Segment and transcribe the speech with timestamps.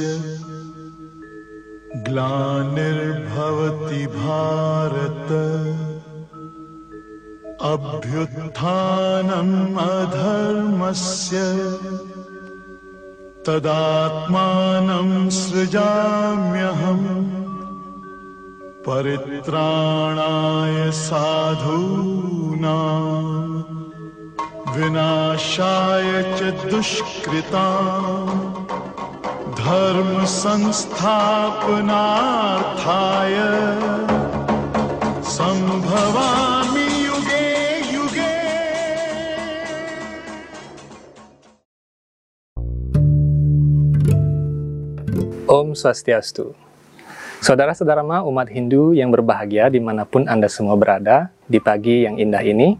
[0.00, 5.28] धर्मस्य ग्लानिर्भवति भारत।
[7.62, 11.38] अभ्युत्थानम् अधर्मस्य
[13.46, 17.24] तदात्मानं सृजाम्यहम्
[18.88, 23.34] परित्राणाय साधूनाम्
[24.76, 27.64] विनाशाय च दुष्कृता
[29.63, 30.95] धर्म संस्थापनार्थाय
[35.35, 37.47] संभवामि युगे
[37.93, 38.35] युगे
[45.49, 46.51] Om Swastiastu.
[47.39, 52.75] Saudara-saudara umat Hindu yang berbahagia dimanapun Anda semua berada di pagi yang indah ini,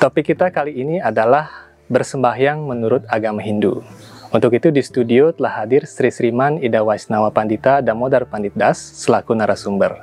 [0.00, 3.84] topik kita kali ini adalah bersembahyang menurut agama Hindu.
[4.33, 9.37] Untuk itu di studio telah hadir Sri Sriman Ida Waisnawa Pandita Damodar Pandit Das selaku
[9.37, 9.93] narasumber.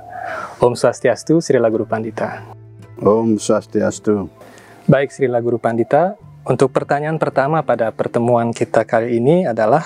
[0.63, 2.47] Om Swastiastu, Srila Guru Pandita.
[3.03, 4.31] Om Swastiastu.
[4.87, 6.15] Baik Srila Guru Pandita,
[6.47, 9.83] untuk pertanyaan pertama pada pertemuan kita kali ini adalah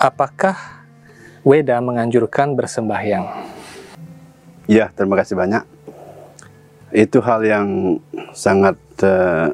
[0.00, 0.56] apakah
[1.44, 3.28] Weda menganjurkan bersembahyang?
[4.64, 5.68] Ya, terima kasih banyak.
[6.88, 8.00] Itu hal yang
[8.32, 9.52] sangat eh,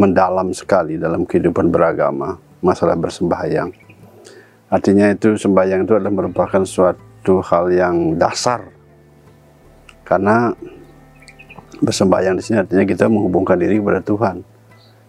[0.00, 3.72] mendalam sekali dalam kehidupan beragama, masalah bersembahyang.
[4.66, 8.66] Artinya itu sembahyang itu adalah merupakan suatu hal yang dasar.
[10.02, 10.50] Karena
[11.82, 14.42] bersembahyang di sini artinya kita menghubungkan diri kepada Tuhan.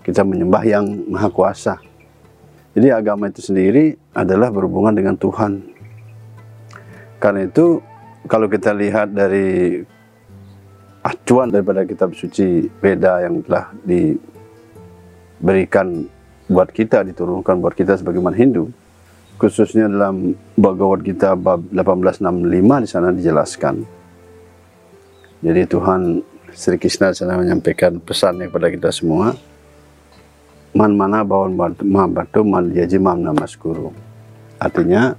[0.06, 1.78] Kita menyembah yang Maha Kuasa.
[2.78, 5.66] Jadi agama itu sendiri adalah berhubungan dengan Tuhan.
[7.18, 7.82] Karena itu
[8.30, 9.82] kalau kita lihat dari
[11.02, 16.06] acuan daripada kitab suci Veda yang telah diberikan
[16.48, 18.72] buat kita, diturunkan buat kita sebagai umat Hindu,
[19.36, 23.76] khususnya dalam Bhagavad Gita bab 1865 di sana dijelaskan.
[25.44, 26.24] Jadi Tuhan
[26.58, 29.38] Sri Krishna sana menyampaikan pesannya kepada kita semua
[30.74, 33.94] man mana bawon batu man jaji mam namas guru.
[34.58, 35.14] Artinya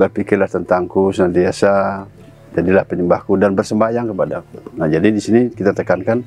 [0.00, 2.04] berpikirlah tentangku senantiasa
[2.56, 4.76] jadilah penyembahku dan bersembahyang kepadaku.
[4.80, 6.24] Nah jadi di sini kita tekankan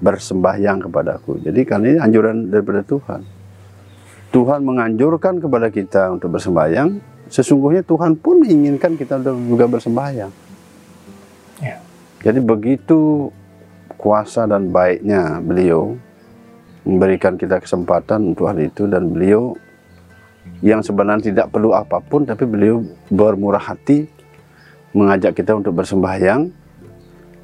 [0.00, 1.40] bersembahyang kepadaku.
[1.40, 3.20] Jadi kan ini anjuran daripada Tuhan.
[4.34, 7.00] Tuhan menganjurkan kepada kita untuk bersembahyang.
[7.32, 10.32] Sesungguhnya Tuhan pun menginginkan kita untuk juga bersembahyang.
[11.64, 11.80] Ya.
[12.22, 13.32] Jadi begitu
[13.96, 15.96] kuasa dan baiknya beliau
[16.86, 19.58] memberikan kita kesempatan untuk hal itu dan beliau
[20.62, 24.06] yang sebenarnya tidak perlu apa pun tapi beliau bermurah hati
[24.94, 26.48] mengajak kita untuk bersembahyang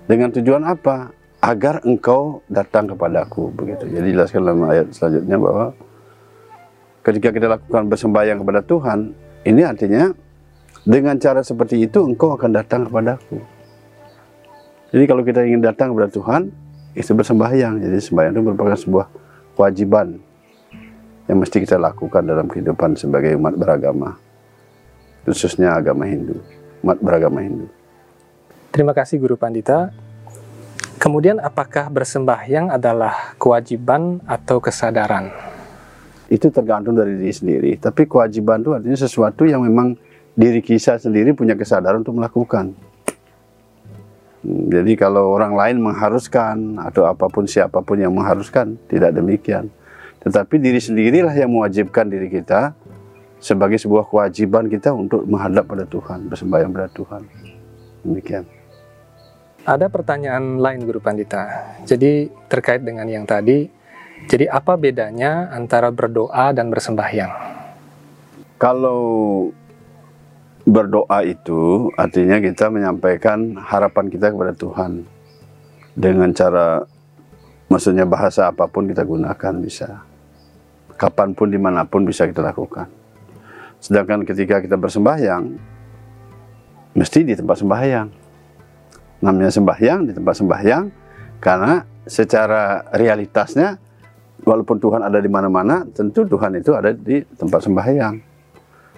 [0.06, 1.10] dengan tujuan apa?
[1.42, 3.90] Agar engkau datang kepadaku begitu.
[3.90, 5.66] Jadi jelaskan dalam ayat selanjutnya bahwa
[7.02, 8.98] ketika kita lakukan bersembahyang kepada Tuhan,
[9.42, 10.14] ini artinya
[10.86, 13.42] dengan cara seperti itu engkau akan datang kepadaku.
[14.94, 16.42] Jadi kalau kita ingin datang kepada Tuhan,
[16.94, 17.80] itu bersembahyang.
[17.80, 19.06] Jadi sembahyang itu merupakan sebuah
[19.58, 20.20] kewajiban
[21.26, 24.18] yang mesti kita lakukan dalam kehidupan sebagai umat beragama,
[25.24, 26.38] khususnya agama Hindu,
[26.84, 27.66] umat beragama Hindu.
[28.70, 29.90] Terima kasih Guru Pandita.
[31.02, 35.34] Kemudian apakah bersembahyang adalah kewajiban atau kesadaran?
[36.30, 37.74] Itu tergantung dari diri sendiri.
[37.74, 39.98] Tapi kewajiban itu artinya sesuatu yang memang
[40.38, 42.70] diri kita sendiri punya kesadaran untuk melakukan.
[44.46, 49.74] Hmm, Jadi kalau orang lain mengharuskan atau apa pun siapa pun yang mengharuskan, tidak demikian.
[50.22, 52.78] Tetapi diri sendirilah yang mewajibkan diri kita
[53.42, 57.26] sebagai sebuah kewajiban kita untuk menghadap pada Tuhan, bersembahyang pada Tuhan.
[58.06, 58.61] Demikian.
[59.62, 61.78] Ada pertanyaan lain Guru Pandita.
[61.86, 63.70] Jadi terkait dengan yang tadi,
[64.26, 67.30] jadi apa bedanya antara berdoa dan bersembahyang?
[68.58, 69.02] Kalau
[70.66, 75.06] berdoa itu artinya kita menyampaikan harapan kita kepada Tuhan
[75.94, 76.82] dengan cara
[77.66, 80.06] maksudnya bahasa apa pun kita gunakan bisa
[80.94, 82.86] kapan pun di mana pun bisa kita lakukan
[83.82, 85.58] sedangkan ketika kita bersembahyang
[86.94, 88.21] mesti di tempat sembahyang
[89.22, 90.84] namanya sembahyang di tempat sembahyang
[91.38, 93.78] karena secara realitasnya
[94.42, 98.32] walaupun Tuhan ada di mana-mana tentu Tuhan itu ada di tempat sembahyang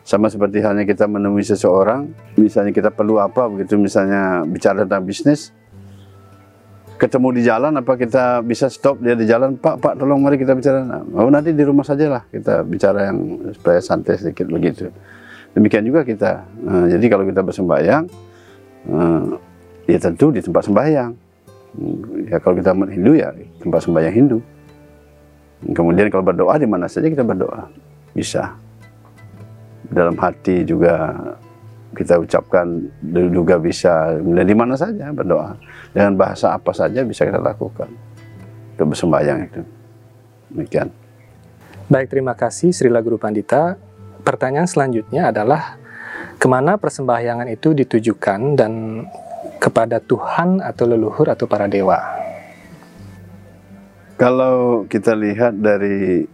[0.05, 2.05] sama seperti halnya kita menemui seseorang,
[2.37, 5.49] misalnya kita perlu apa begitu, misalnya bicara tentang bisnis,
[7.00, 10.53] ketemu di jalan, apa kita bisa stop dia di jalan, Pak, Pak, tolong mari kita
[10.53, 10.85] bicara.
[10.85, 14.93] Nah, oh nanti di rumah saja lah kita bicara yang supaya santai sedikit begitu.
[15.56, 16.44] Demikian juga kita.
[16.61, 18.05] Nah, jadi kalau kita bersembahyang,
[18.93, 19.25] eh,
[19.89, 21.11] ya tentu di tempat sembahyang.
[22.31, 24.39] Ya kalau kita Hindu ya tempat sembahyang Hindu.
[25.75, 27.69] Kemudian kalau berdoa di mana saja kita berdoa
[28.13, 28.61] bisa.
[29.85, 31.13] dalam hati juga
[31.93, 35.61] kita ucapkan juga bisa dan di mana saja berdoa
[35.93, 37.93] dengan bahasa apa saja bisa kita lakukan
[38.75, 39.61] untuk bersembahyang itu
[40.49, 40.89] demikian
[41.85, 43.77] Baik, terima kasih Srila Guru Pandita.
[44.25, 45.77] Pertanyaan selanjutnya adalah
[46.41, 49.05] ke mana persembahyangan itu ditujukan dan
[49.64, 51.96] kepada Tuhan atau leluhur atau para dewa?
[54.20, 56.28] Kalau kita lihat dari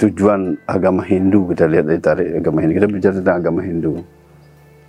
[0.00, 4.00] tujuan agama Hindu, kita lihat dari tarik agama Hindu, kita bicara tentang agama Hindu.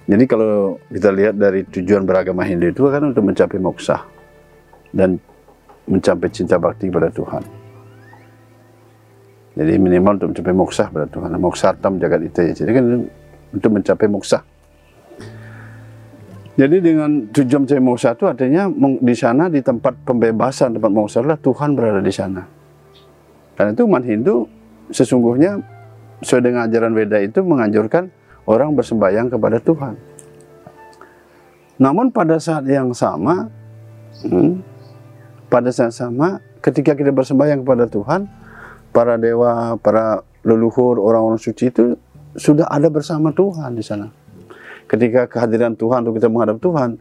[0.07, 4.01] Jadi kalau kita lihat dari tujuan beragama Hindu itu kan untuk mencapai moksa
[4.95, 5.19] dan
[5.85, 7.43] mencapai cinta bakti kepada Tuhan.
[9.51, 11.35] Jadi minimal untuk mencapai moksa pada Tuhan.
[11.83, 12.53] tam jagat itu ya.
[12.55, 12.85] Jadi kan
[13.51, 14.39] untuk mencapai moksa.
[16.59, 18.67] Jadi dengan tujuan mencapai moksa itu artinya
[18.99, 22.43] di sana di tempat pembebasan tempat moksa adalah Tuhan berada di sana.
[23.55, 24.35] Karena itu umat Hindu
[24.91, 25.63] sesungguhnya
[26.19, 28.11] sesuai dengan ajaran Weda itu menganjurkan
[28.45, 29.93] orang bersembahyang kepada Tuhan.
[31.81, 33.49] Namun pada saat yang sama,
[34.21, 34.61] hmm,
[35.49, 38.29] pada saat sama ketika kita bersembahyang kepada Tuhan,
[38.93, 41.97] para dewa, para leluhur, orang-orang suci itu
[42.37, 44.20] sudah ada bersama Tuhan di sana.
[44.91, 46.99] Ketika kehadiran Tuhan untuk kita menghadap Tuhan,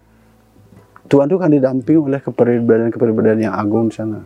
[1.11, 4.23] Tuhan itu kan didampingi oleh kepribadian-kepribadian yang agung di sana.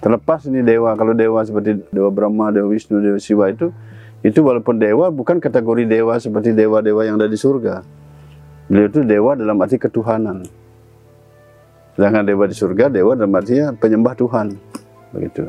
[0.00, 3.68] Terlepas ini dewa, kalau dewa seperti Dewa Brahma, Dewa Wisnu, Dewa Siwa itu,
[4.24, 7.84] itu walaupun dewa bukan kategori dewa seperti dewa-dewa yang ada di surga.
[8.72, 10.48] Beliau itu dewa dalam arti ketuhanan.
[11.92, 14.46] Sedangkan dewa di surga, dewa dalam artinya penyembah Tuhan.
[15.12, 15.44] Begitu.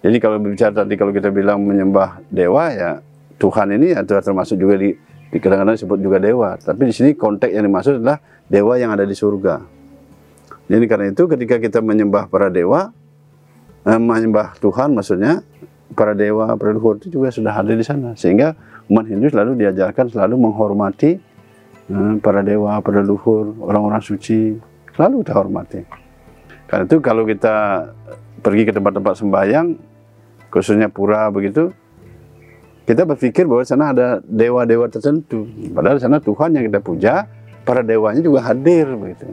[0.00, 2.90] Jadi kalau bicara tadi kalau kita bilang menyembah dewa ya
[3.36, 4.90] Tuhan ini atau termasuk juga di
[5.40, 6.60] kadang-kadang disebut juga dewa.
[6.60, 9.64] Tapi di sini konteks yang dimaksud adalah dewa yang ada di surga.
[10.68, 12.92] Jadi karena itu ketika kita menyembah para dewa,
[13.88, 15.40] eh, menyembah Tuhan maksudnya
[15.92, 18.12] para dewa, para leluhur itu juga sudah ada di sana.
[18.12, 18.52] Sehingga
[18.92, 21.16] umat Hindu selalu diajarkan selalu menghormati
[21.88, 24.56] eh, para dewa, para leluhur, orang-orang suci.
[24.92, 25.80] Selalu kita hormati.
[26.68, 27.88] Karena itu kalau kita
[28.40, 29.76] pergi ke tempat-tempat sembahyang,
[30.52, 31.72] khususnya pura begitu,
[32.82, 35.46] kita berpikir bahwa sana ada dewa-dewa tertentu.
[35.70, 37.30] Padahal sana Tuhan yang kita puja,
[37.62, 39.30] para dewanya juga hadir begitu.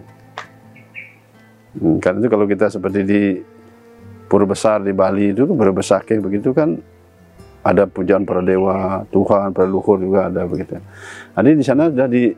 [1.77, 3.21] Hmm, karena itu kalau kita seperti di
[4.29, 6.77] pura besar di Bali itu, pura besake begitu kan
[7.65, 10.79] ada pujaan para dewa, Tuhan, para luhur juga ada begitu.
[11.35, 12.31] Jadi di sana sudah di,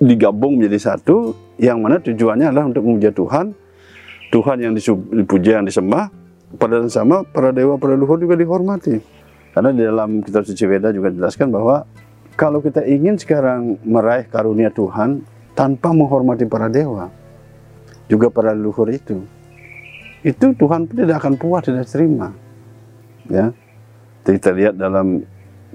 [0.00, 3.52] digabung menjadi satu, yang mana tujuannya adalah untuk memuja Tuhan,
[4.32, 6.08] Tuhan yang dipuja, yang disembah,
[6.56, 9.21] pada sama para dewa para leluhur juga dihormati.
[9.52, 11.84] Karena di dalam kitab suci Veda juga dijelaskan bahwa
[12.36, 15.20] kalau kita ingin sekarang meraih karunia Tuhan
[15.52, 17.12] tanpa menghormati para dewa,
[18.08, 19.20] juga para leluhur itu,
[20.24, 22.32] itu Tuhan pun tidak akan puas, tidak terima.
[23.28, 23.52] Ya,
[24.24, 25.20] kita lihat dalam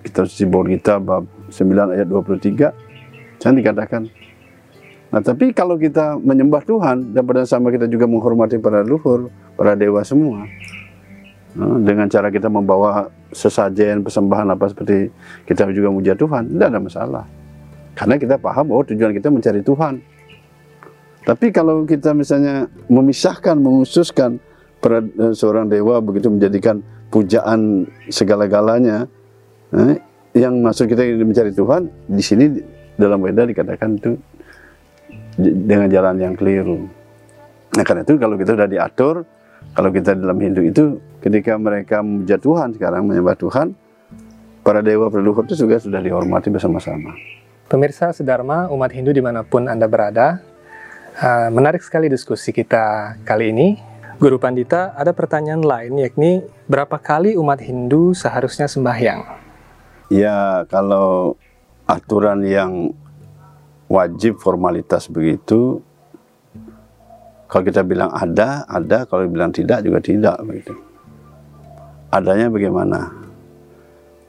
[0.02, 2.74] kitab suci Bor kita bab 9 ayat 23,
[3.38, 4.10] saya dikatakan,
[5.08, 9.72] Nah, tapi kalau kita menyembah Tuhan dan pada sama kita juga menghormati para leluhur, para
[9.72, 10.44] dewa semua,
[11.56, 15.12] nah, dengan cara kita membawa sesajen, persembahan apa seperti
[15.48, 17.26] kita juga memuja Tuhan, tidak ada masalah.
[17.98, 19.94] Karena kita paham bahwa tujuan kita mencari Tuhan.
[21.28, 24.40] Tapi kalau kita misalnya memisahkan, mengususkan
[24.80, 26.80] eh, seorang dewa begitu menjadikan
[27.12, 29.10] pujaan segala-galanya,
[29.76, 30.00] eh,
[30.38, 32.46] yang maksud kita mencari Tuhan, di sini
[32.96, 34.16] dalam Weda dikatakan itu
[35.38, 36.86] dengan jalan yang keliru.
[37.78, 39.16] Nah karena itu kalau kita sudah diatur,
[39.78, 43.74] kalau kita dalam Hindu itu ketika mereka memuja Tuhan sekarang menyembah Tuhan,
[44.62, 47.16] para dewa leluhur itu juga sudah dihormati bersama-sama.
[47.68, 50.40] Pemirsa Sedharma umat Hindu di mana pun Anda berada,
[51.19, 53.68] uh, menarik sekali diskusi kita kali ini.
[54.18, 59.21] Guru Pandita, ada pertanyaan lain yakni berapa kali umat Hindu seharusnya sembahyang?
[60.09, 61.38] Ya, kalau
[61.86, 62.97] aturan yang
[63.86, 65.86] wajib formalitas begitu
[67.47, 69.07] kalau kita bilang ada, ada.
[69.07, 70.36] Kalau bilang tidak, juga tidak.
[70.44, 70.76] Begitu.
[72.07, 73.11] Adanya bagaimana?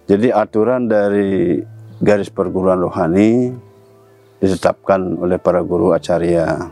[0.08, 1.62] Jadi aturan dari
[2.02, 3.54] garis perguruan rohani
[4.38, 6.70] ditetapkan oleh para guru acarya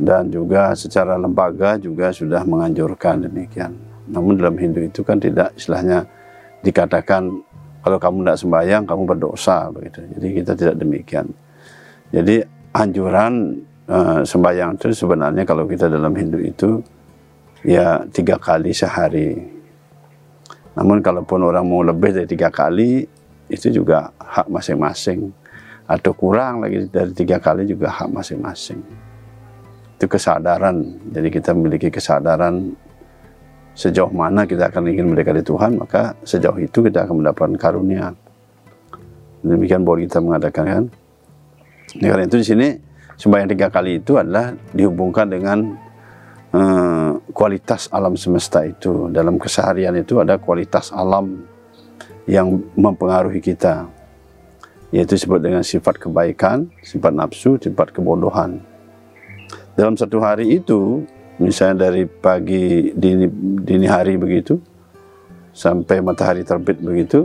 [0.00, 3.76] dan juga secara lembaga juga sudah menganjurkan demikian.
[4.10, 6.04] Namun dalam Hindu itu kan tidak istilahnya
[6.64, 7.30] dikatakan
[7.82, 10.00] kalau kamu tidak sembahyang kamu berdosa begitu.
[10.18, 11.26] Jadi kita tidak demikian.
[12.12, 12.44] Jadi
[12.76, 16.82] anjuran uh, sembahyang itu sebenarnya kalau kita dalam Hindu itu
[17.62, 19.61] ya tiga kali sehari.
[20.72, 23.04] Namun kalaupun orang mau lebih dari tiga kali
[23.52, 25.28] itu juga hak masing-masing
[25.84, 28.80] atau kurang lagi dari tiga kali juga hak masing-masing.
[30.00, 30.80] Itu kesadaran.
[31.12, 32.72] Jadi kita memiliki kesadaran
[33.72, 38.12] sejauh mana kita akan ingin mendekati Tuhan, maka sejauh itu kita akan mendapatkan karunia.
[39.42, 40.84] Demikian boleh kita mengadakan kan.
[42.00, 42.68] Nah, karena itu di sini
[43.20, 45.76] sembahyang tiga kali itu adalah dihubungkan dengan
[46.52, 49.08] eh, kualitas alam semesta itu.
[49.08, 51.44] Dalam keseharian itu ada kualitas alam
[52.28, 53.88] yang mempengaruhi kita.
[54.92, 58.60] Yaitu disebut dengan sifat kebaikan, sifat nafsu, sifat kebodohan.
[59.72, 61.08] Dalam satu hari itu,
[61.40, 63.24] misalnya dari pagi dini,
[63.64, 64.60] dini hari begitu,
[65.56, 67.24] sampai matahari terbit begitu,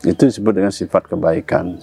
[0.00, 1.76] itu disebut dengan sifat kebaikan.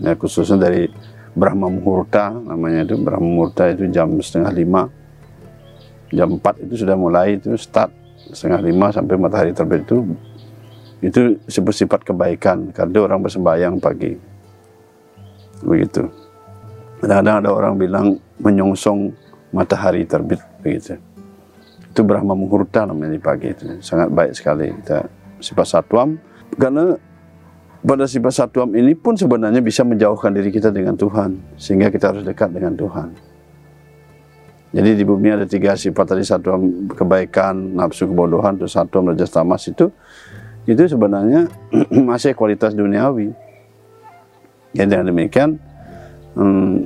[0.00, 0.88] Ya, khususnya dari
[1.36, 4.82] Brahma Muhurta namanya itu Brahma Muhurta itu jam setengah lima
[6.12, 7.90] jam 4 itu sudah mulai itu start
[8.30, 10.02] setengah lima sampai matahari terbit itu
[11.04, 14.16] itu disebut sifat kebaikan karena orang bersembahyang pagi.
[15.60, 16.08] Begitu.
[17.04, 18.06] Kadang-kadang ada orang bilang
[18.40, 19.12] menyongsong
[19.52, 20.96] matahari terbit begitu.
[21.92, 24.72] Itu Brahma Muhurta namanya di pagi itu sangat baik sekali.
[24.72, 25.04] Kita
[25.40, 26.16] sifat satwam
[26.56, 26.96] karena
[27.84, 32.24] pada sifat satwam ini pun sebenarnya bisa menjauhkan diri kita dengan Tuhan sehingga kita harus
[32.24, 33.12] dekat dengan Tuhan
[34.76, 39.64] jadi di bumi ada tiga sifat tadi satwam kebaikan nafsu kebodohan terus satwam rajas tamas
[39.64, 39.88] itu
[40.68, 41.48] itu sebenarnya
[42.12, 43.32] masih kualitas duniawi
[44.76, 45.56] ya dengan demikian
[46.36, 46.84] hmm,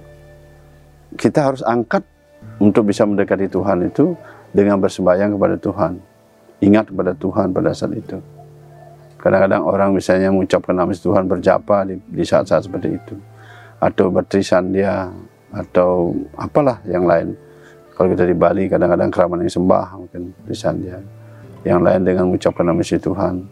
[1.19, 2.07] kita harus angkat
[2.63, 4.15] untuk bisa mendekati Tuhan itu
[4.55, 5.93] dengan bersembahyang kepada Tuhan
[6.63, 8.23] ingat kepada Tuhan pada saat itu
[9.21, 13.15] Kadang-kadang orang misalnya mengucapkan nama Tuhan berjapa di, di saat-saat seperti itu.
[13.77, 15.13] Atau bertrisan dia,
[15.53, 17.37] atau apalah yang lain.
[18.01, 21.05] Kalau kita di Bali kadang-kadang keramat yang sembah mungkin trisan dia.
[21.69, 23.45] Yang lain dengan mengucapkan nama si Tuhan.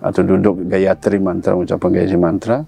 [0.00, 2.64] Atau duduk gayatri mantra, mengucapkan gayatri mantra.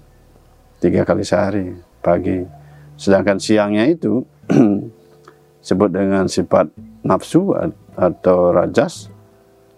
[0.77, 2.45] Tiga kali sehari, pagi.
[2.93, 4.21] Sedangkan siangnya itu
[5.65, 6.69] sebut dengan sifat
[7.01, 7.57] nafsu
[7.97, 9.09] atau rajas,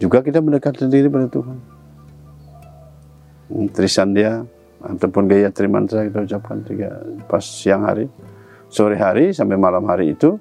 [0.03, 1.57] juga kita mendekatkan diri pada Tuhan.
[3.72, 4.43] Trisan dia
[4.84, 6.91] ataupun gaya trimantra kita ucapkan tiga
[7.31, 8.12] pas siang hari
[8.67, 10.36] sore hari sampai malam hari itu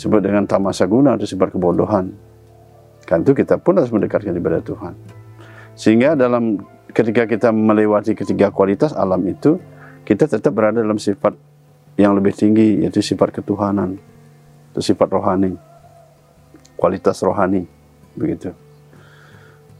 [0.00, 2.16] sebut dengan tamasa guna atau sifat kebodohan.
[3.04, 4.96] Kan itu kita pun harus mendekatkan kepada Tuhan.
[5.76, 6.56] Sehingga dalam
[6.96, 9.60] ketika kita melewati ketiga kualitas alam itu
[10.08, 11.36] kita tetap berada dalam sifat
[12.00, 14.00] yang lebih tinggi yaitu sifat ketuhanan
[14.72, 15.52] itu sifat rohani.
[16.80, 17.68] Kualitas rohani
[18.16, 18.56] begitu.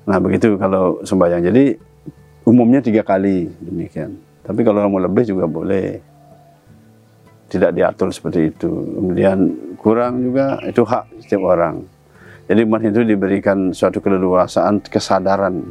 [0.04, 1.48] Nah begitu kalau sembahyang.
[1.48, 1.80] Jadi
[2.44, 4.20] umumnya tiga kali demikian.
[4.44, 6.09] Tapi kalau mau lebih juga boleh.
[7.50, 8.70] Tidak diatur seperti itu.
[8.70, 9.38] Kemudian
[9.74, 11.82] kurang juga itu hak setiap orang.
[12.46, 15.62] Jadi umat itu diberikan suatu keleluasaan kesadaran.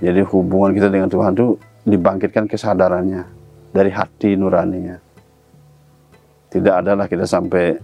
[0.00, 3.24] Jadi hubungan kita dengan Tuhan itu dibangkitkan kesadarannya
[3.72, 4.96] dari hati nuraninya.
[6.50, 7.76] Tidak adalah kita sampai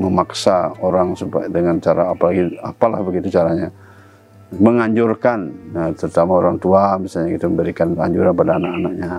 [0.00, 3.68] memaksa orang supaya dengan cara apalagi apalah begitu caranya
[4.50, 9.10] menganjurkan, nah, terutama orang tua misalnya kita memberikan anjuran pada anak-anaknya.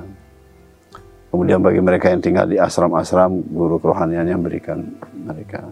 [1.31, 4.83] Kemudian bagi mereka yang tinggal di asram-asram, guru kerohanian yang berikan
[5.15, 5.71] mereka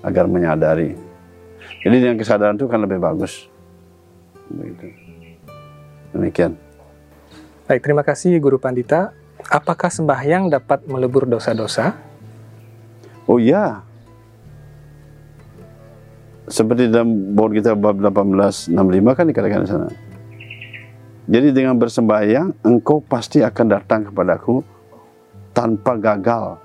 [0.00, 0.96] agar menyadari.
[1.84, 3.52] Jadi dengan kesadaran itu kan lebih bagus.
[4.48, 4.96] Begitu.
[6.16, 6.56] Demikian.
[7.68, 9.12] Baik, terima kasih Guru Pandita.
[9.52, 11.92] Apakah sembahyang dapat melebur dosa-dosa?
[13.28, 13.84] Oh iya,
[16.46, 19.88] seperti dalam board kita bab 1865 kan dikatakan di sana.
[21.26, 24.62] Jadi dengan bersembahyang engkau pasti akan datang kepadaku
[25.50, 26.62] tanpa gagal.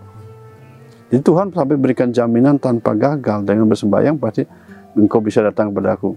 [1.09, 4.45] Jadi Tuhan sampai berikan jaminan tanpa gagal dengan bersembahyang pasti
[4.93, 6.13] engkau bisa datang kepadaku.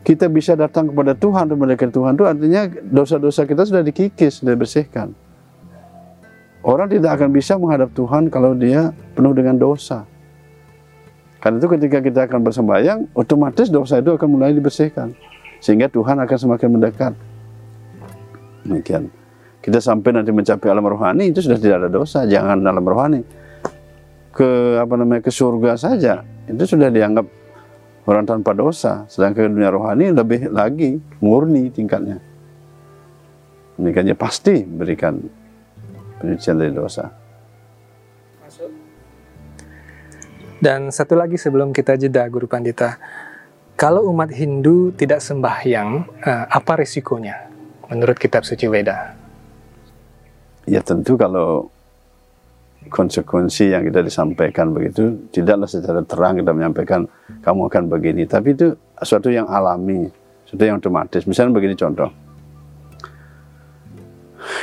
[0.00, 4.56] Kita bisa datang kepada Tuhan dan mendekati Tuhan itu artinya dosa-dosa kita sudah dikikis, sudah
[4.56, 5.12] dibersihkan.
[6.64, 10.08] Orang tidak akan bisa menghadap Tuhan kalau dia penuh dengan dosa.
[11.38, 15.14] Karena itu ketika kita akan bersembahyang, otomatis dosa itu akan mulai dibersihkan.
[15.62, 17.12] Sehingga Tuhan akan semakin mendekat.
[18.66, 19.10] Demikian.
[19.58, 23.20] Kita sampai nanti mencapai alam rohani itu sudah tidak ada dosa, jangan alam rohani.
[24.30, 27.26] Ke apa namanya ke surga saja itu sudah dianggap
[28.06, 29.04] orang tanpa dosa.
[29.10, 32.22] Sedangkan dunia rohani lebih lagi murni tingkatnya.
[33.78, 35.18] Demikiannya pasti berikan
[36.22, 37.10] penyucian dari dosa.
[40.58, 42.98] Dan satu lagi sebelum kita jeda, Guru Pandita.
[43.78, 47.47] Kalau umat Hindu tidak sembahyang, eh, apa risikonya
[47.88, 49.16] menurut kitab suci Weda?
[50.68, 51.72] Ya tentu kalau
[52.88, 57.08] konsekuensi yang kita disampaikan begitu, tidaklah secara terang kita menyampaikan
[57.40, 58.22] kamu akan begini.
[58.28, 60.08] Tapi itu sesuatu yang alami,
[60.44, 61.24] sesuatu yang otomatis.
[61.24, 62.08] Misalnya begini contoh.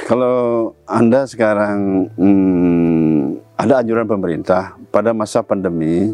[0.06, 3.22] Kalau Anda sekarang hmm,
[3.58, 6.14] ada anjuran pemerintah pada masa pandemi,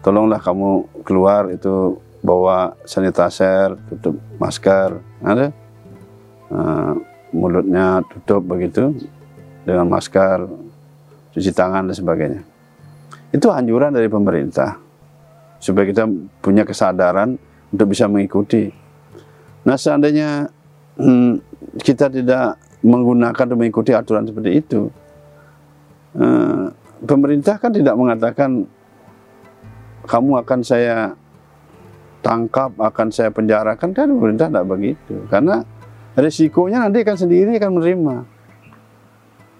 [0.00, 5.61] tolonglah kamu keluar itu bawa sanitizer, tutup masker, ada.
[6.52, 6.92] Uh,
[7.32, 8.92] mulutnya tutup begitu
[9.64, 10.44] dengan masker,
[11.32, 12.42] cuci tangan dan sebagainya.
[13.32, 14.76] Itu anjuran dari pemerintah
[15.56, 16.04] supaya kita
[16.44, 17.40] punya kesadaran
[17.72, 18.68] untuk bisa mengikuti.
[19.64, 20.52] Nah seandainya
[21.00, 21.40] hmm,
[21.80, 24.92] kita tidak menggunakan dan mengikuti aturan seperti itu,
[26.20, 26.68] eh,
[27.08, 28.68] pemerintah kan tidak mengatakan
[30.04, 31.16] kamu akan saya
[32.20, 35.64] tangkap, akan saya penjarakan kan pemerintah tidak begitu, karena
[36.16, 38.16] resikonya nanti akan sendiri akan menerima.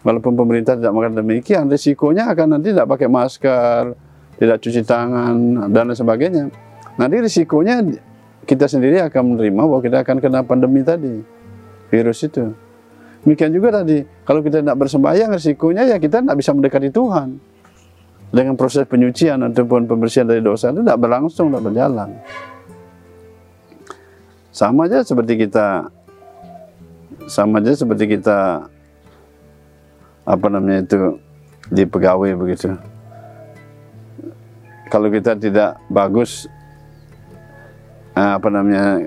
[0.02, 3.94] Walaupun pemerintah tidak mengatakan demikian, resikonya akan nanti tidak pakai masker,
[4.42, 6.44] tidak cuci tangan dan lain sebagainya.
[6.98, 7.86] Nanti risikonya
[8.42, 11.22] kita sendiri akan menerima bahwa kita akan kena pandemi tadi,
[11.86, 12.50] virus itu.
[13.22, 17.38] Demikian juga tadi, kalau kita tidak bersembahyang, risikonya ya kita tidak bisa mendekati Tuhan.
[18.32, 22.10] Dengan proses penyucian ataupun pembersihan dari dosa itu tidak berlangsung, tidak berjalan.
[24.50, 25.86] Sama aja seperti kita,
[27.26, 28.66] sama aja seperti kita,
[30.24, 31.18] apa namanya itu,
[31.68, 32.74] di pegawai begitu
[34.92, 36.44] kalau kita tidak bagus
[38.12, 39.00] eh, apa namanya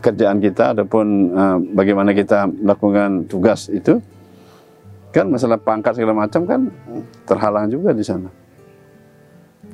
[0.00, 4.00] pekerjaan kita ataupun uh, bagaimana kita melakukan tugas itu
[5.12, 6.72] kan masalah pangkat segala macam kan
[7.28, 8.32] terhalang juga di sana.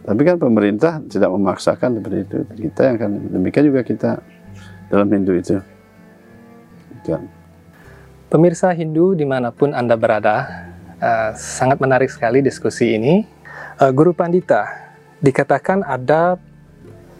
[0.02, 2.36] Tapi kan pemerintah tidak memaksakan seperti itu.
[2.66, 4.10] Kita yang akan demikian juga kita
[4.90, 5.58] dalam Hindu itu.
[7.06, 7.26] Kan.
[8.26, 10.66] Pemirsa Hindu di mana pun Anda berada,
[10.98, 13.22] uh, sangat menarik sekali diskusi ini.
[13.78, 14.66] Uh, Guru Pandita,
[15.22, 16.34] dikatakan ada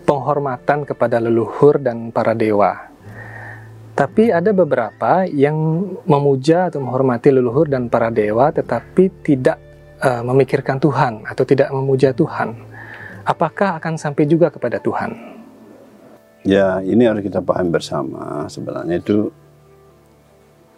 [0.03, 2.91] penghormatan kepada leluhur dan para dewa.
[3.97, 5.57] Tapi ada beberapa yang
[6.05, 9.57] memuja atau menghormati leluhur dan para dewa tetapi tidak
[10.05, 12.61] uh, memikirkan Tuhan atau tidak memuja Tuhan.
[13.25, 15.36] Apakah akan sampai juga kepada Tuhan?
[16.47, 18.47] Ya, ini harus kita pahami bersama.
[18.47, 19.35] Sebenarnya itu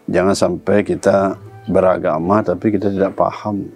[0.08, 1.36] jangan sampai kita
[1.68, 3.68] beragama tapi kita tidak paham.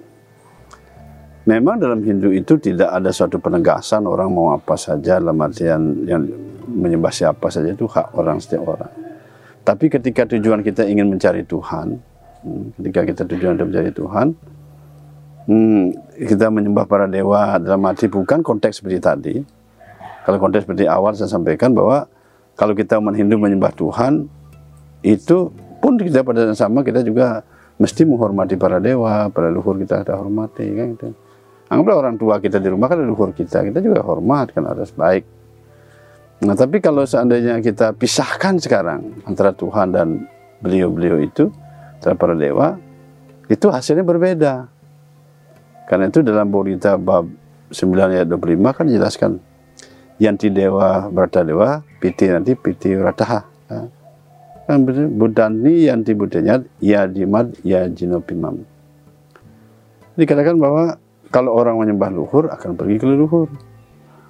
[1.45, 6.25] Memang dalam Hindu itu tidak ada suatu penegasan orang mau apa saja dalam artian yang
[6.65, 8.93] menyembah siapa saja itu hak orang setiap orang.
[9.61, 12.01] Tapi ketika tujuan kita ingin mencari Tuhan,
[12.47, 14.27] hmm, ketika kita tujuan untuk mencari Tuhan,
[15.51, 15.83] hmm,
[16.31, 19.37] kita menyembah para dewa dalam arti bukan konteks seperti tadi.
[20.23, 22.07] Kalau konteks seperti awal saya sampaikan bahwa
[22.55, 24.31] kalau kita umat Hindu menyembah Tuhan,
[25.03, 25.51] itu
[25.83, 27.43] pun kita pada yang sama kita juga
[27.83, 31.09] mesti menghormati para dewa, para leluhur kita kita hormati kan gitu.
[31.73, 35.25] Anggaplah orang tua kita di rumah kan leluhur kita, kita juga hormat kan harus baik.
[36.43, 40.27] Nah, tapi kalau seandainya kita pisahkan sekarang antara Tuhan dan
[40.59, 41.51] beliau-beliau itu,
[41.99, 42.79] antara para dewa,
[43.47, 44.67] itu hasilnya berbeda.
[45.87, 47.31] Karena itu dalam Borita bab
[47.71, 49.31] 9 ayat 25 kan dijelaskan
[50.23, 53.43] yanti dewa berata dewa, piti nanti piti rataha.
[54.71, 54.87] Kan
[55.19, 58.63] budani yanti budanya ya dimad ya jinopimam.
[60.15, 61.03] Dikatakan bahwa
[61.35, 63.51] kalau orang menyembah luhur akan pergi ke leluhur.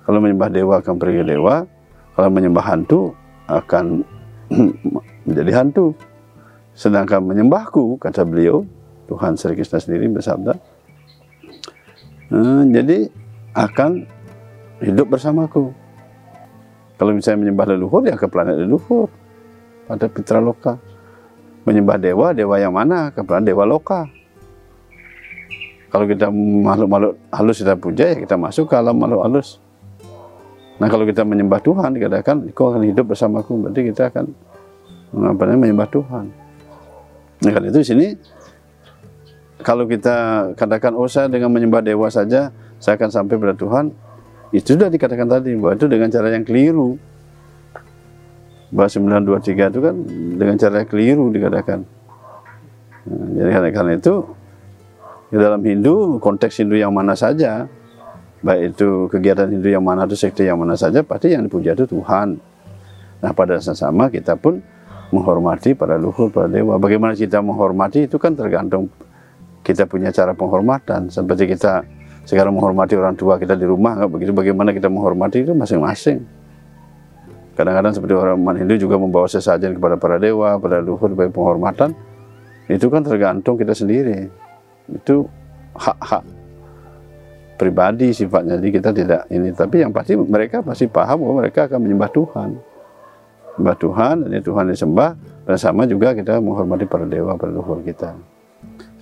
[0.08, 1.68] Kalau menyembah dewa akan pergi ke dewa
[2.12, 3.12] kalau menyembah hantu
[3.48, 4.04] akan
[5.28, 5.96] menjadi hantu.
[6.72, 8.64] Sedangkan menyembahku, kata beliau,
[9.04, 10.56] Tuhan Sri Krishna sendiri bersabda,
[12.32, 12.98] eh, jadi
[13.52, 14.08] akan
[14.80, 15.81] hidup bersamaku.
[17.02, 19.10] Kalau misalnya menyembah leluhur, ya ke planet leluhur,
[19.90, 20.78] pada Pitra Loka.
[21.66, 23.10] Menyembah dewa, dewa yang mana?
[23.10, 24.06] Ke planet dewa Loka.
[25.90, 29.58] Kalau kita makhluk-makhluk halus kita puja, ya kita masuk ke alam makhluk halus.
[30.78, 34.30] Nah kalau kita menyembah Tuhan dikatakan kau akan hidup bersamaku berarti kita akan
[35.10, 36.24] namanya menyembah Tuhan.
[37.42, 38.06] Nah kan itu di sini
[39.58, 43.90] kalau kita katakan oh saya dengan menyembah dewa saja saya akan sampai pada Tuhan
[44.52, 47.00] itu sudah dikatakan tadi bahwa itu dengan cara yang keliru.
[48.72, 49.94] Bahwa 923 itu kan
[50.36, 51.80] dengan cara yang keliru dikatakan.
[53.08, 54.14] Nah, jadi karena itu
[55.32, 57.64] di dalam Hindu konteks Hindu yang mana saja
[58.44, 61.88] baik itu kegiatan Hindu yang mana atau sekte yang mana saja pasti yang dipuja itu
[61.88, 62.36] Tuhan
[63.24, 64.60] nah pada sama kita pun
[65.08, 68.92] menghormati para luhur para dewa bagaimana kita menghormati itu kan tergantung
[69.64, 71.86] kita punya cara penghormatan seperti kita
[72.22, 76.22] sekarang menghormati orang tua kita di rumah nggak begitu bagaimana kita menghormati itu masing-masing.
[77.52, 81.92] Kadang-kadang seperti orang Hindu juga membawa sesajen kepada para dewa para luhur sebagai penghormatan.
[82.70, 84.30] Itu kan tergantung kita sendiri.
[84.88, 85.28] Itu
[85.76, 86.24] hak-hak
[87.60, 88.56] pribadi sifatnya.
[88.56, 89.52] Jadi kita tidak ini.
[89.52, 92.50] Tapi yang pasti mereka pasti paham bahwa mereka akan menyembah Tuhan.
[93.60, 95.10] Menyembah Tuhan dan Tuhan disembah
[95.44, 98.16] dan sama juga kita menghormati para dewa para leluhur kita.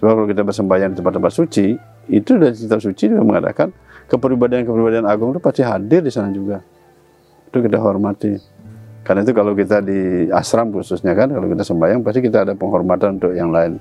[0.02, 1.78] Sebab kalau kita bersembahyang di tempat-tempat suci
[2.10, 3.70] itu dari kitab suci juga mengatakan
[4.10, 6.60] kepribadian-kepribadian agung itu pasti hadir di sana juga
[7.50, 8.38] itu kita hormati
[9.00, 13.16] Karena itu kalau kita di asram khususnya kan, kalau kita sembahyang pasti kita ada penghormatan
[13.16, 13.80] untuk yang lain.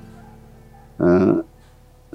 [1.00, 1.34] Eh,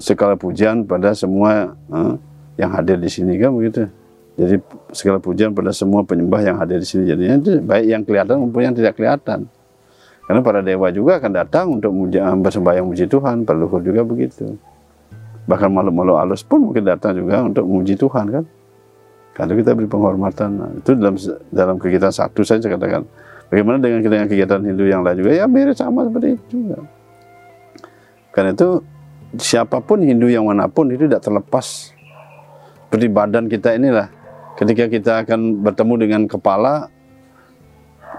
[0.01, 2.13] segala pujian pada semua eh,
[2.59, 3.87] yang hadir di sini kan begitu.
[4.35, 4.59] Jadi
[4.91, 7.07] segala pujian pada semua penyembah yang hadir di sini.
[7.07, 9.47] Jadinya itu baik yang kelihatan maupun yang tidak kelihatan.
[10.25, 11.93] Karena para dewa juga akan datang untuk
[12.41, 14.57] bersembahyang muji Tuhan, para leluhur juga begitu.
[15.45, 18.43] Bahkan makhluk-makhluk halus pun mungkin datang juga untuk memuji Tuhan kan.
[19.35, 20.49] Karena kita beri penghormatan.
[20.57, 21.15] Nah, itu dalam
[21.51, 23.05] dalam kegiatan satu saya katakan.
[23.45, 25.31] Bagaimana dengan dengan kegiatan Hindu yang lain juga?
[25.37, 26.81] Ya mirip sama seperti itu juga.
[28.33, 28.81] Karena itu
[29.37, 31.93] siapa pun Hindu yang mana pun itu tidak terlepas
[32.89, 34.09] seperti badan kita inilah.
[34.55, 36.87] Ketika kita akan bertemu dengan kepala,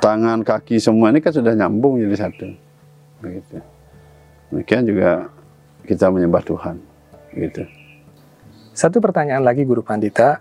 [0.05, 2.47] tangan, kaki semua ini kan sudah nyambung jadi satu.
[3.25, 3.57] Begitu.
[4.53, 5.33] Demikian juga
[5.89, 6.77] kita menyembah Tuhan.
[7.37, 7.69] Gitu.
[8.73, 10.41] Satu pertanyaan lagi Guru Pandita.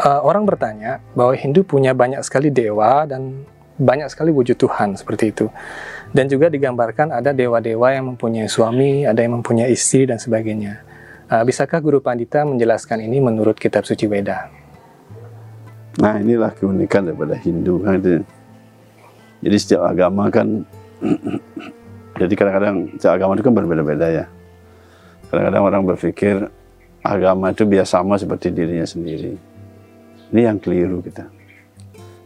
[0.00, 3.44] Eh, orang bertanya bahwa Hindu punya banyak sekali dewa dan
[3.80, 5.46] banyak sekali wujud Tuhan seperti itu.
[6.12, 10.80] Dan juga digambarkan ada dewa-dewa yang mempunyai suami, ada yang mempunyai istri dan sebagainya.
[11.28, 14.48] Eh, bisakah Guru Pandita menjelaskan ini menurut kitab suci Weda?
[16.00, 18.00] Nah inilah keunikan daripada Hindu kan.
[19.40, 20.64] Jadi setiap agama kan,
[22.20, 24.24] jadi kadang-kadang setiap agama itu kan berbeda-beda ya.
[25.30, 26.36] Kadang-kadang orang berpikir
[27.06, 29.38] agama itu biasa sama seperti dirinya sendiri.
[30.34, 31.24] Ini yang keliru kita.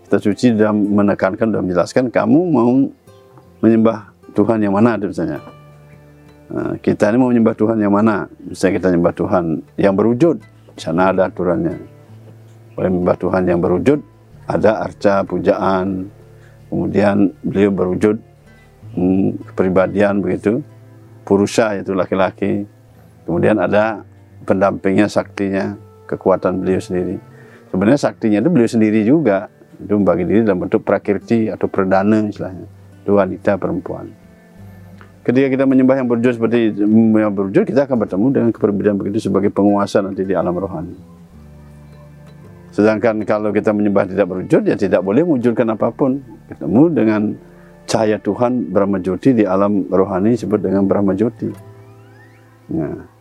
[0.08, 2.72] Kita suci sudah menekankan, sudah menjelaskan, kamu mau
[3.60, 5.40] menyembah Tuhan yang mana misalnya.
[6.48, 8.28] Nah, kita ini mau menyembah Tuhan yang mana?
[8.44, 9.44] Misalnya kita menyembah Tuhan
[9.80, 10.36] yang berwujud,
[10.76, 11.76] di sana ada aturannya.
[12.76, 13.98] Boleh menyembah Tuhan yang berwujud,
[14.44, 16.12] ada arca, pujaan,
[16.68, 18.16] kemudian beliau berwujud
[18.92, 20.60] hmm, kepribadian begitu,
[21.24, 22.68] purusa yaitu laki-laki,
[23.24, 24.04] kemudian ada
[24.44, 27.16] pendampingnya, saktinya, kekuatan beliau sendiri.
[27.72, 32.68] Sebenarnya saktinya itu beliau sendiri juga, itu membagi diri dalam bentuk prakirti atau perdana istilahnya,
[33.02, 34.12] itu wanita perempuan.
[35.24, 39.48] Ketika kita menyembah yang berwujud seperti yang berwujud, kita akan bertemu dengan kepribadian begitu sebagai
[39.48, 40.92] penguasa nanti di alam rohani.
[42.74, 46.20] Sedangkan kalau kita menyembah tidak berwujud, ya tidak boleh mewujudkan apa pun.
[46.50, 47.22] Ketemu dengan
[47.88, 51.48] cahaya Tuhan Brahma Joti di alam rohani disebut dengan Brahma Joti.
[52.74, 53.13] Nah,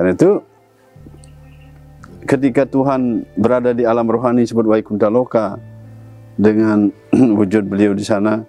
[0.00, 0.40] karena itu
[2.24, 5.60] ketika Tuhan berada di alam rohani disebut Vaikunta Loka
[6.40, 6.88] dengan
[7.36, 8.40] wujud beliau di sana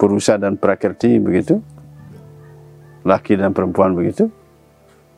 [0.00, 1.60] Purusa dan Prakerti begitu
[3.04, 4.32] laki dan perempuan begitu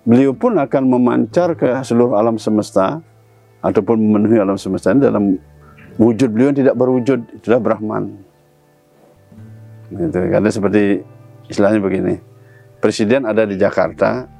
[0.03, 2.99] beliau pun akan memancar ke seluruh alam semesta
[3.63, 5.39] ataupun memenuhi alam semesta ini dalam
[6.03, 8.11] wujud beliau yang tidak berwujud itulah Brahman
[9.95, 10.19] gitu.
[10.19, 11.07] karena seperti
[11.47, 12.19] istilahnya begini
[12.83, 14.35] presiden ada di Jakarta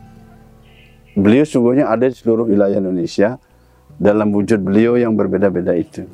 [1.17, 3.41] beliau sungguhnya ada di seluruh wilayah Indonesia
[3.97, 6.05] dalam wujud beliau yang berbeda-beda itu.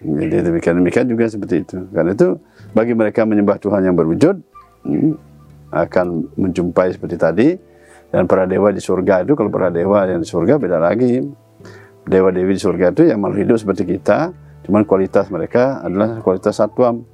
[0.00, 1.78] Jadi demikian demikian juga seperti itu.
[1.92, 2.40] Karena itu
[2.72, 4.40] bagi mereka menyembah Tuhan yang berwujud
[4.88, 5.12] hmm,
[5.68, 6.06] akan
[6.40, 7.48] menjumpai seperti tadi.
[8.10, 11.20] Dan para dewa di surga itu kalau para dewa yang di surga beda lagi.
[12.08, 14.32] Dewa dewi di surga itu yang malu hidup seperti kita
[14.64, 17.04] cuman kualitas mereka adalah kualitas satwam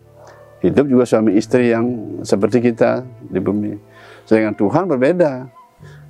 [0.60, 3.76] hidup juga suami istri yang seperti kita di bumi.
[4.26, 5.46] Sedangkan Tuhan berbeda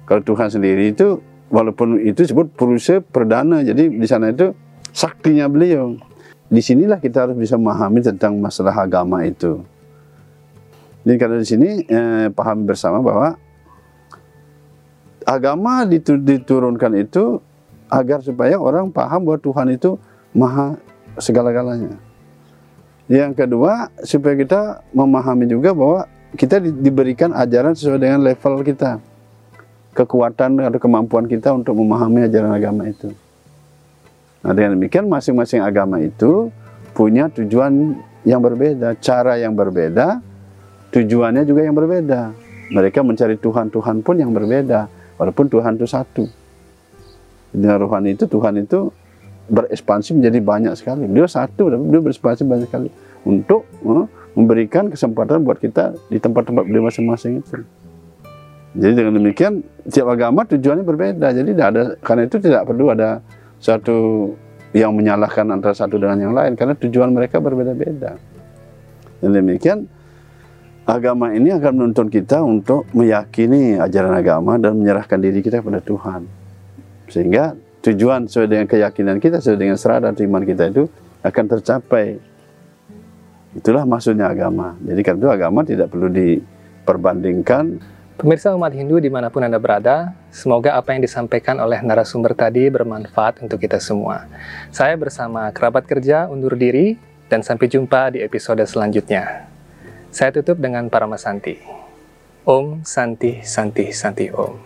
[0.06, 1.20] kalau Tuhan sendiri itu
[1.52, 4.54] walaupun itu disebut perusahaan perdana jadi di sana itu
[4.94, 5.98] saktinya beliau
[6.46, 9.60] di sinilah kita harus bisa memahami tentang masalah agama itu
[11.06, 13.38] jadi karena di sini eh, paham bersama bahwa
[15.26, 17.42] agama diturunkan itu
[17.90, 19.98] agar supaya orang paham bahwa Tuhan itu
[20.34, 20.78] maha
[21.18, 21.98] segala-galanya.
[23.06, 28.98] Yang kedua, supaya kita memahami juga bahwa kita diberikan ajaran sesuai dengan level kita.
[29.96, 33.16] Kekuatan atau kemampuan kita untuk memahami ajaran agama itu.
[34.44, 36.52] Nah dengan demikian masing-masing agama itu
[36.92, 37.96] punya tujuan
[38.28, 40.20] yang berbeda, cara yang berbeda,
[40.92, 42.36] tujuannya juga yang berbeda.
[42.70, 46.24] Mereka mencari Tuhan-Tuhan pun yang berbeda, walaupun Tuhan itu satu.
[47.54, 48.90] Dengan rohani itu Tuhan itu
[49.46, 51.06] berekspansi menjadi banyak sekali.
[51.06, 52.88] Beliau satu, tapi beliau berekspansi banyak sekali
[53.22, 54.04] untuk uh,
[54.34, 57.62] memberikan kesempatan buat kita di tempat-tempat beliau masing-masing itu.
[58.76, 61.32] Jadi dengan demikian tiap agama tujuannya berbeda.
[61.32, 63.24] Jadi tidak ada karena itu tidak perlu ada
[63.56, 64.30] satu
[64.76, 68.20] yang menyalahkan antara satu dengan yang lain karena tujuan mereka berbeda-beda.
[69.24, 69.88] Dan demikian
[70.84, 76.28] agama ini akan menuntun kita untuk meyakini ajaran agama dan menyerahkan diri kita kepada Tuhan.
[77.08, 80.84] Sehingga tujuan sesuai dengan keyakinan kita, sesuai dengan serada iman kita itu
[81.24, 82.20] akan tercapai.
[83.56, 84.76] Itulah maksudnya agama.
[84.84, 90.16] Jadi karena itu agama tidak perlu diperbandingkan Pemirsa umat Hindu di mana pun Anda berada,
[90.32, 94.24] semoga apa yang disampaikan oleh narasumber tadi bermanfaat untuk kita semua.
[94.72, 96.96] Saya bersama kerabat kerja undur diri,
[97.28, 99.44] dan sampai jumpa di episode selanjutnya.
[100.08, 101.60] Saya tutup dengan Paramasanti.
[102.46, 104.65] Om Santi Santi Santi Om.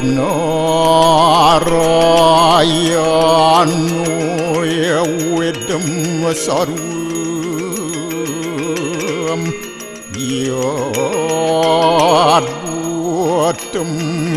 [0.00, 4.74] làm nó ra ya nuôi
[5.36, 5.86] wedum
[6.34, 6.78] sarum
[10.16, 10.70] ya
[12.64, 13.90] buatum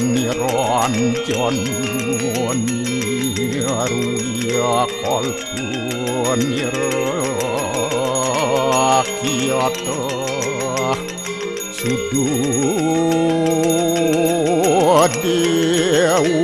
[0.01, 0.95] Niron
[1.27, 1.57] John,
[2.67, 3.95] Niron,
[4.43, 6.91] your call to niro
[9.21, 9.99] kiyoto
[11.79, 12.27] sudu
[15.23, 16.41] deku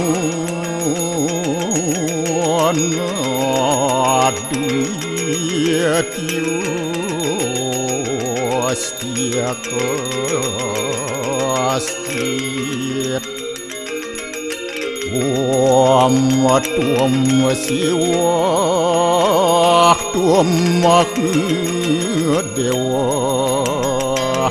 [5.60, 6.56] anadiyatiyo
[8.70, 9.84] astiyato
[11.74, 13.49] astiyato
[15.10, 18.14] 多么多么希望，
[20.12, 21.16] 多么恨
[22.54, 24.48] 的我，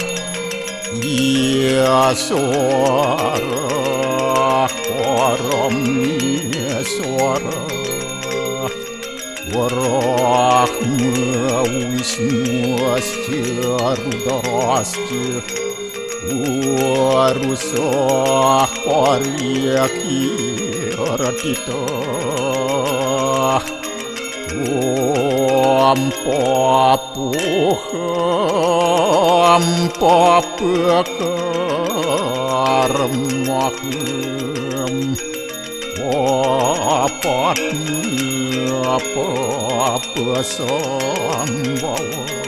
[1.01, 1.79] 也
[2.13, 3.41] 说了，
[4.99, 5.01] 我
[5.39, 5.79] 若没
[6.83, 6.97] 说
[7.39, 7.47] 了，
[9.53, 9.79] 我若
[10.83, 10.91] 没
[11.71, 12.29] 为什么，
[12.75, 12.83] 我
[13.15, 13.17] 就
[14.03, 14.27] 不着
[14.83, 15.68] 急。
[16.29, 17.67] পুরুষ
[18.85, 20.21] পরিয়াকি
[21.19, 21.67] রটিত
[25.89, 27.81] ওম পপুহ
[29.43, 29.65] ওম
[29.99, 31.15] পপক
[32.93, 34.95] রমহম
[36.05, 36.07] ও
[37.23, 38.29] পত্নী
[39.07, 40.13] পপ
[40.55, 42.38] সম্ভব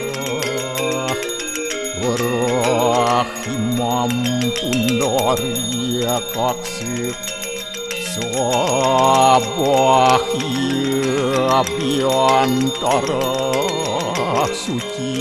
[2.02, 4.10] Warah imam
[4.58, 7.14] pundariya kaksir
[8.10, 13.38] Sabah iya biantara
[14.50, 15.14] suci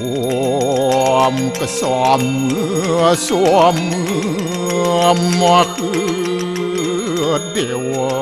[0.00, 5.60] Om kesama suama
[7.52, 8.16] dewa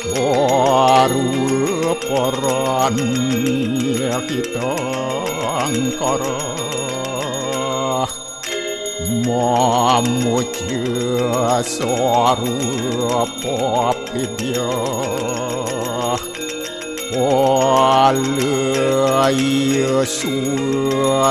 [0.00, 1.75] Suara
[2.16, 2.96] koron
[4.00, 4.72] ya kita
[5.60, 6.40] angkara
[9.26, 10.80] Mamuci
[11.60, 12.56] soru
[13.44, 14.72] papi dia
[17.20, 20.32] Ola yesu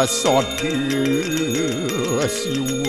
[0.05, 0.77] sodi
[2.29, 2.85] siwa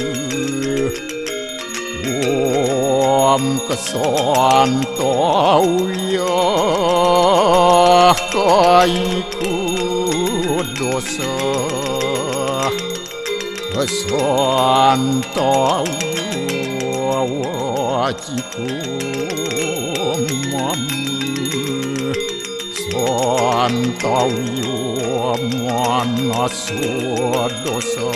[2.06, 2.75] Oh
[3.26, 5.12] om ka son to
[6.14, 6.36] yo
[8.34, 8.96] kai
[9.36, 9.54] ku
[10.78, 11.34] do so
[13.72, 15.02] ka son
[15.36, 15.52] to
[17.00, 18.68] wa chi ku
[20.52, 20.82] mom
[22.84, 24.16] son to
[24.60, 24.78] yo
[25.64, 26.12] mon
[26.62, 26.80] so
[27.64, 28.10] do so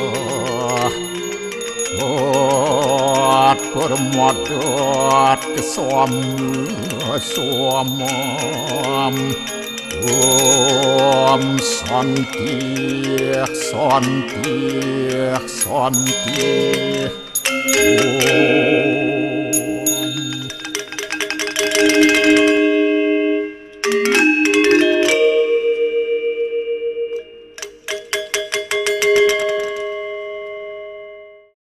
[2.03, 3.00] oh
[3.31, 6.11] Kesuat bermodot kesuam
[6.99, 8.03] kesuam
[10.03, 12.59] Om Santi
[13.55, 14.59] Santi
[15.47, 17.07] Santi
[17.71, 18.89] Om